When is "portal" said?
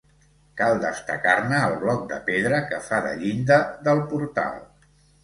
4.15-4.57